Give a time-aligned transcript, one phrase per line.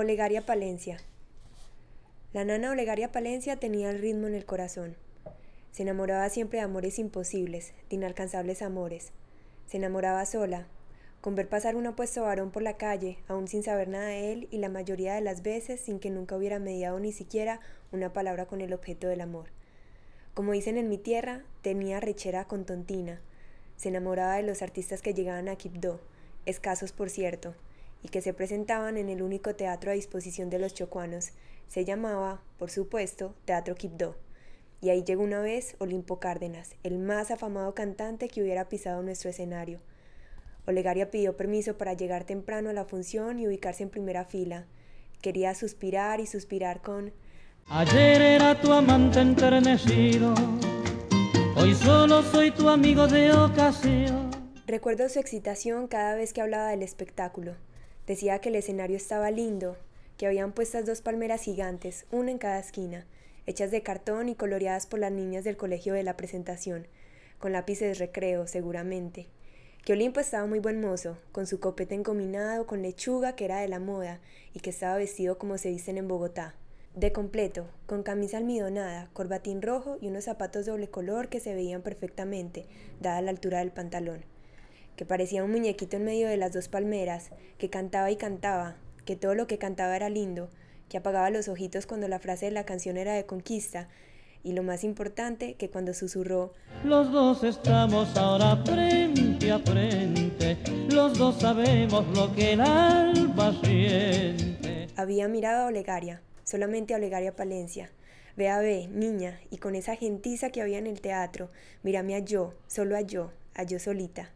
[0.00, 0.96] Olegaria Palencia.
[2.32, 4.96] La nana Olegaria Palencia tenía el ritmo en el corazón.
[5.72, 9.12] Se enamoraba siempre de amores imposibles, de inalcanzables amores.
[9.66, 10.66] Se enamoraba sola,
[11.20, 14.48] con ver pasar un apuesto varón por la calle, aún sin saber nada de él
[14.50, 17.60] y la mayoría de las veces sin que nunca hubiera mediado ni siquiera
[17.92, 19.50] una palabra con el objeto del amor.
[20.32, 23.20] Como dicen en mi tierra, tenía rechera con tontina.
[23.76, 26.00] Se enamoraba de los artistas que llegaban a Quibdó,
[26.46, 27.54] escasos por cierto,
[28.02, 31.32] y que se presentaban en el único teatro a disposición de los chocuanos.
[31.68, 34.16] Se llamaba, por supuesto, Teatro Quibdó.
[34.80, 39.30] Y ahí llegó una vez Olimpo Cárdenas, el más afamado cantante que hubiera pisado nuestro
[39.30, 39.80] escenario.
[40.66, 44.66] Olegaria pidió permiso para llegar temprano a la función y ubicarse en primera fila.
[45.20, 47.12] Quería suspirar y suspirar con
[47.68, 50.34] Ayer era tu amante enternecido,
[51.54, 54.28] hoy solo soy tu amigo de ocasión.
[54.66, 57.54] Recuerdo su excitación cada vez que hablaba del espectáculo.
[58.10, 59.76] Decía que el escenario estaba lindo,
[60.16, 63.06] que habían puestas dos palmeras gigantes, una en cada esquina,
[63.46, 66.88] hechas de cartón y coloreadas por las niñas del colegio de la presentación,
[67.38, 69.28] con lápices de recreo, seguramente.
[69.84, 73.68] Que Olimpo estaba muy buen mozo, con su copete engominado, con lechuga que era de
[73.68, 74.18] la moda
[74.54, 76.56] y que estaba vestido como se dicen en Bogotá.
[76.96, 81.82] De completo, con camisa almidonada, corbatín rojo y unos zapatos doble color que se veían
[81.82, 82.66] perfectamente,
[83.00, 84.24] dada la altura del pantalón.
[85.00, 89.16] Que parecía un muñequito en medio de las dos palmeras, que cantaba y cantaba, que
[89.16, 90.50] todo lo que cantaba era lindo,
[90.90, 93.88] que apagaba los ojitos cuando la frase de la canción era de conquista,
[94.44, 96.52] y lo más importante, que cuando susurró,
[96.84, 100.58] Los dos estamos ahora frente a frente,
[100.90, 104.88] los dos sabemos lo que el alma siente.
[104.96, 107.90] había mirado a Olegaria, solamente a Olegaria Palencia.
[108.36, 111.48] Ve a ve, niña, y con esa gentiza que había en el teatro,
[111.82, 114.28] mírame a yo, solo a yo, a yo solita.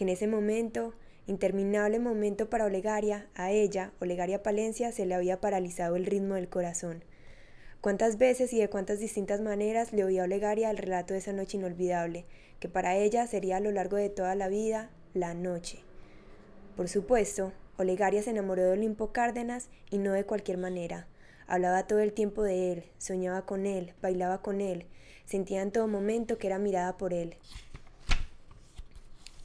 [0.00, 0.94] Que en ese momento,
[1.26, 6.48] interminable momento para Olegaria, a ella, Olegaria Palencia, se le había paralizado el ritmo del
[6.48, 7.04] corazón.
[7.82, 11.58] Cuántas veces y de cuántas distintas maneras le oía Olegaria el relato de esa noche
[11.58, 12.24] inolvidable,
[12.60, 15.80] que para ella sería a lo largo de toda la vida la noche.
[16.78, 21.08] Por supuesto, Olegaria se enamoró de Olimpo Cárdenas y no de cualquier manera.
[21.46, 24.86] Hablaba todo el tiempo de él, soñaba con él, bailaba con él,
[25.26, 27.36] sentía en todo momento que era mirada por él.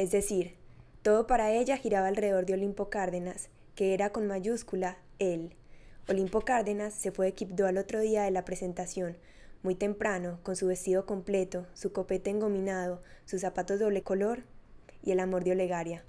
[0.00, 0.54] Es decir,
[1.02, 5.52] todo para ella giraba alrededor de Olimpo Cárdenas, que era con mayúscula él.
[6.08, 9.18] Olimpo Cárdenas se fue de Quibdó al otro día de la presentación,
[9.62, 14.44] muy temprano, con su vestido completo, su copete engominado, sus zapatos doble color
[15.02, 16.02] y el amor de Olegaria.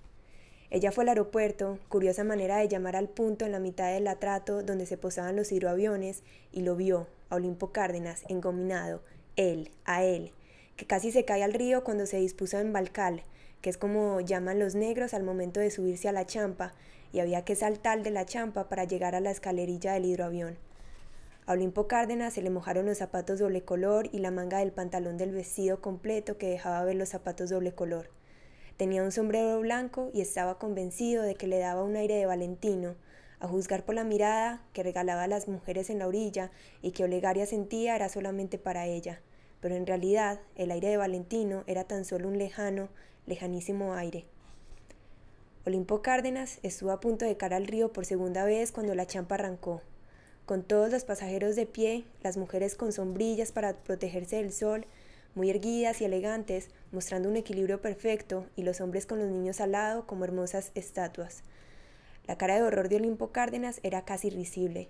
[0.70, 4.64] Ella fue al aeropuerto, curiosa manera de llamar al punto en la mitad del atrato
[4.64, 6.24] donde se posaban los hidroaviones,
[6.54, 9.04] y lo vio, a Olimpo Cárdenas, engominado,
[9.36, 10.32] él, a él,
[10.78, 13.26] que casi se cae al río cuando se dispuso en Balcal,
[13.62, 16.74] que es como llaman los negros al momento de subirse a la champa,
[17.14, 20.58] y había que saltar de la champa para llegar a la escalerilla del hidroavión.
[21.46, 25.18] A Olimpo Cárdenas se le mojaron los zapatos doble color y la manga del pantalón
[25.18, 28.10] del vestido completo que dejaba ver los zapatos doble color.
[28.78, 32.96] Tenía un sombrero blanco y estaba convencido de que le daba un aire de Valentino,
[33.40, 36.52] a juzgar por la mirada que regalaba a las mujeres en la orilla
[36.82, 39.20] y que Olegaria sentía era solamente para ella.
[39.62, 42.90] Pero en realidad el aire de Valentino era tan solo un lejano,
[43.26, 44.26] lejanísimo aire.
[45.66, 49.36] Olimpo Cárdenas estuvo a punto de cara al río por segunda vez cuando la champa
[49.36, 49.82] arrancó.
[50.46, 54.86] Con todos los pasajeros de pie, las mujeres con sombrillas para protegerse del sol,
[55.36, 59.74] muy erguidas y elegantes, mostrando un equilibrio perfecto, y los hombres con los niños al
[59.74, 61.44] lado como hermosas estatuas.
[62.26, 64.90] La cara de horror de Olimpo Cárdenas era casi risible.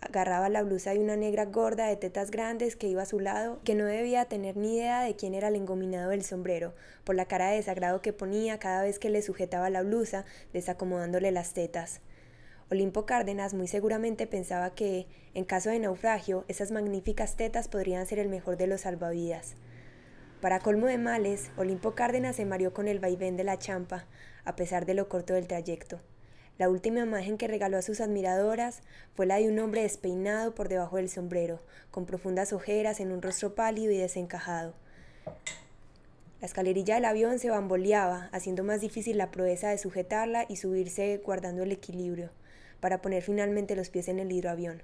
[0.00, 3.60] Agarraba la blusa de una negra gorda de tetas grandes que iba a su lado,
[3.64, 6.74] que no debía tener ni idea de quién era el engominado del sombrero,
[7.04, 11.30] por la cara de desagrado que ponía cada vez que le sujetaba la blusa, desacomodándole
[11.32, 12.00] las tetas.
[12.70, 18.18] Olimpo Cárdenas muy seguramente pensaba que, en caso de naufragio, esas magníficas tetas podrían ser
[18.18, 19.54] el mejor de los salvavidas.
[20.40, 24.06] Para colmo de males, Olimpo Cárdenas se mareó con el vaivén de la champa,
[24.44, 26.00] a pesar de lo corto del trayecto.
[26.58, 28.80] La última imagen que regaló a sus admiradoras
[29.14, 31.60] fue la de un hombre despeinado por debajo del sombrero,
[31.90, 34.74] con profundas ojeras en un rostro pálido y desencajado.
[36.40, 41.20] La escalerilla del avión se bamboleaba, haciendo más difícil la proeza de sujetarla y subirse
[41.24, 42.30] guardando el equilibrio,
[42.80, 44.82] para poner finalmente los pies en el hidroavión.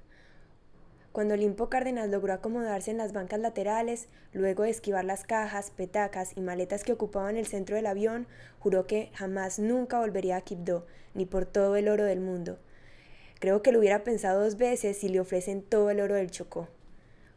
[1.12, 6.32] Cuando Olimpo Cárdenas logró acomodarse en las bancas laterales, luego de esquivar las cajas, petacas
[6.36, 8.26] y maletas que ocupaban el centro del avión,
[8.58, 12.58] juró que jamás nunca volvería a Quibdó, ni por todo el oro del mundo.
[13.40, 16.68] Creo que lo hubiera pensado dos veces si le ofrecen todo el oro del Chocó.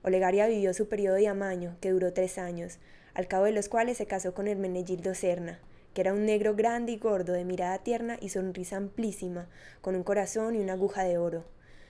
[0.03, 2.79] Olegaria vivió su periodo de amaño, que duró tres años,
[3.13, 5.59] al cabo de los cuales se casó con Hermenegildo Serna,
[5.93, 9.49] que era un negro grande y gordo, de mirada tierna y sonrisa amplísima,
[9.81, 11.43] con un corazón y una aguja de oro.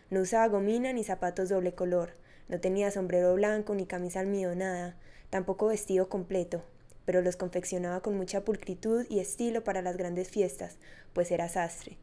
[0.09, 2.11] No usaba gomina ni zapatos doble color,
[2.47, 4.95] no tenía sombrero blanco ni camisa almidonada,
[5.31, 6.63] tampoco vestido completo,
[7.05, 10.77] pero los confeccionaba con mucha pulcritud y estilo para las grandes fiestas,
[11.13, 11.97] pues era sastre.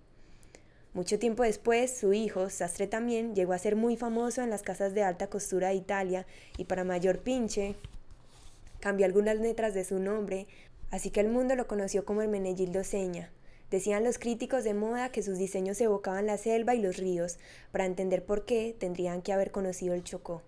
[0.94, 4.94] Mucho tiempo después, su hijo, sastre también, llegó a ser muy famoso en las casas
[4.94, 6.26] de alta costura de Italia
[6.58, 7.76] y para mayor pinche
[8.80, 10.48] cambió algunas letras de su nombre,
[10.90, 13.30] así que el mundo lo conoció como Hermenegildo Seña.
[13.72, 17.38] Decían los críticos de moda que sus diseños evocaban la selva y los ríos,
[17.72, 20.42] para entender por qué tendrían que haber conocido el Chocó.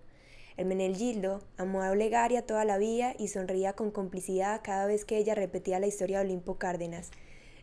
[0.57, 5.33] Hermenegildo amó a Olegaria toda la vida y sonreía con complicidad cada vez que ella
[5.33, 7.09] repetía la historia de Olimpo Cárdenas.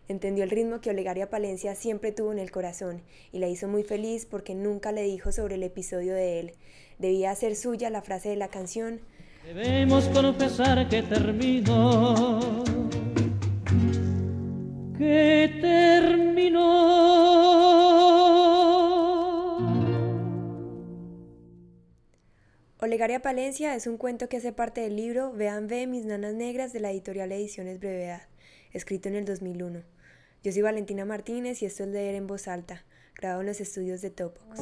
[0.08, 3.00] Entendió el ritmo que Olegaria Palencia siempre tuvo en el corazón
[3.30, 6.52] y la hizo muy feliz porque nunca le dijo sobre el episodio de él.
[6.98, 9.00] Debía hacer suya la frase de la canción.
[9.46, 12.81] Debemos confesar que terminó.
[15.02, 15.32] Que.
[22.78, 26.72] Olegaria Palencia es un cuento que hace parte del libro Vean Ve mis nanas negras
[26.72, 28.22] de la editorial Ediciones Brevedad
[28.72, 29.82] escrito en el 2001.
[30.42, 32.84] Yo soy Valentina Martínez y esto es Leer en Voz Alta,
[33.16, 34.60] grabado en los estudios de Topox.